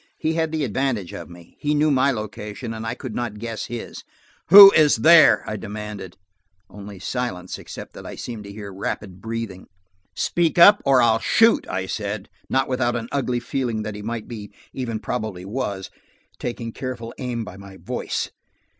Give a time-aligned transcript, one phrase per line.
[0.17, 1.57] He had the advantage of me.
[1.59, 4.03] He knew my location, and I could not guess his.
[4.47, 6.17] "Who is here?" I demanded.
[6.71, 9.67] Only silence, except that I seemed to hear rapid breathing.
[10.15, 14.27] "Speak up, or I'll shoot!" I said, not without an ugly feeling that he might
[14.27, 18.31] be–even probably was–taking careful aim by my voice.